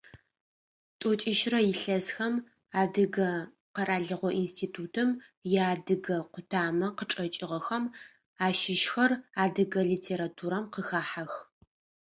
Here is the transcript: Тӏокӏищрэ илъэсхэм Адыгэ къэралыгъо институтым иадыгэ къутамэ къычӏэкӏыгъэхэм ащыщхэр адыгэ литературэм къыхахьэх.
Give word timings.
Тӏокӏищрэ 0.99 1.59
илъэсхэм 1.71 2.33
Адыгэ 2.81 3.29
къэралыгъо 3.75 4.29
институтым 4.43 5.09
иадыгэ 5.53 6.17
къутамэ 6.33 6.87
къычӏэкӏыгъэхэм 6.97 7.83
ащыщхэр 8.45 9.11
адыгэ 9.43 9.81
литературэм 9.89 10.65
къыхахьэх. 10.73 11.33